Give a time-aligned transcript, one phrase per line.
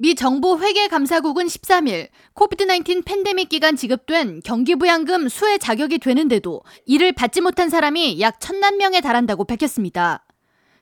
[0.00, 7.68] 미 정부 회계감사국은 13일 코비드-19 팬데믹 기간 지급된 경기부양금 수혜 자격이 되는데도 이를 받지 못한
[7.68, 10.24] 사람이 약 천만 명에 달한다고 밝혔습니다.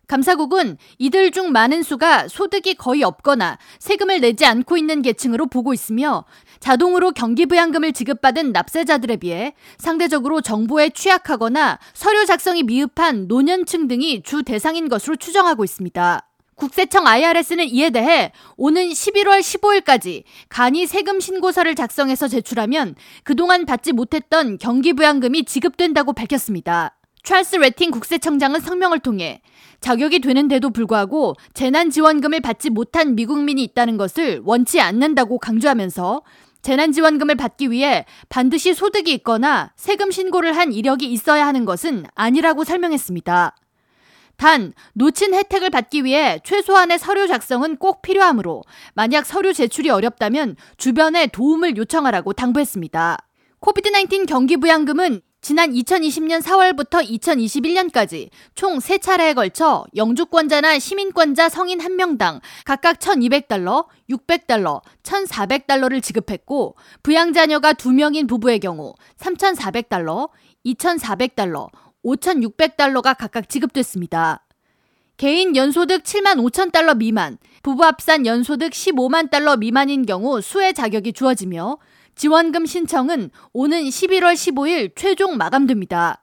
[0.07, 6.27] 감사국은 이들 중 많은 수가 소득이 거의 없거나 세금을 내지 않고 있는 계층으로 보고 있으며
[6.61, 14.91] 자동으로 경기부양금을 지급받은 납세자들에 비해 상대적으로 정보에 취약하거나 서류 작성이 미흡한 노년층 등이 주 대상인
[14.91, 16.21] 것으로 추정하고 있습니다.
[16.57, 24.59] 국세청 IRS는 이에 대해 오는 11월 15일까지 간이 세금 신고서를 작성해서 제출하면 그동안 받지 못했던
[24.59, 26.97] 경기부양금이 지급된다고 밝혔습니다.
[27.23, 29.43] 찰스 레팅 국세청장은 성명을 통해
[29.81, 36.23] 자격이 되는데도 불구하고 재난지원금을 받지 못한 미국민이 있다는 것을 원치 않는다고 강조하면서
[36.63, 43.55] 재난지원금을 받기 위해 반드시 소득이 있거나 세금 신고를 한 이력이 있어야 하는 것은 아니라고 설명했습니다.
[44.37, 48.63] 단, 놓친 혜택을 받기 위해 최소한의 서류 작성은 꼭 필요하므로
[48.95, 53.19] 만약 서류 제출이 어렵다면 주변에 도움을 요청하라고 당부했습니다.
[53.61, 63.87] 코비드-19 경기부양금은 지난 2020년 4월부터 2021년까지 총 3차례에 걸쳐 영주권자나 시민권자 성인 1명당 각각 1200달러,
[64.11, 66.75] 600달러, 1400달러를 지급했고
[67.05, 70.31] 부양자녀가 2명인 부부의 경우 3400달러,
[70.65, 71.69] 2400달러,
[72.07, 74.45] 5,600달러가 각각 지급됐습니다.
[75.17, 81.13] 개인 연소득 7만 5천 달러 미만, 부부 합산 연소득 15만 달러 미만인 경우 수혜 자격이
[81.15, 81.79] 주어지며
[82.15, 86.23] 지원금 신청은 오는 11월 15일 최종 마감됩니다.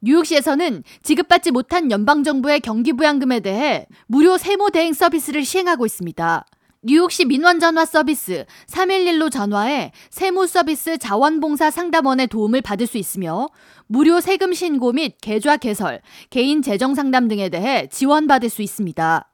[0.00, 6.46] 뉴욕시에서는 지급받지 못한 연방정부의 경기부양금에 대해 무료 세무 대행 서비스를 시행하고 있습니다.
[6.80, 13.48] 뉴욕시 민원전화 서비스 311로 전화해 세무 서비스 자원봉사 상담원의 도움을 받을 수 있으며
[13.88, 19.28] 무료 세금 신고 및 계좌 개설, 개인 재정 상담 등에 대해 지원받을 수 있습니다.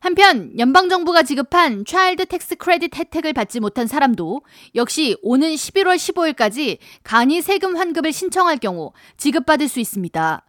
[0.00, 4.40] 한편 연방정부가 지급한 Child Tax Credit 혜택을 받지 못한 사람도
[4.76, 10.45] 역시 오는 11월 15일까지 간이 세금 환급을 신청할 경우 지급받을 수 있습니다.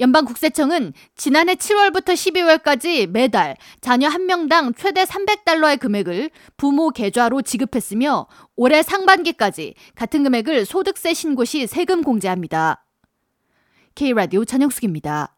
[0.00, 8.82] 연방국세청은 지난해 7월부터 12월까지 매달 자녀 한 명당 최대 300달러의 금액을 부모 계좌로 지급했으며 올해
[8.82, 12.84] 상반기까지 같은 금액을 소득세 신고 시 세금 공제합니다.
[13.94, 15.33] K라디오 전영숙입니다.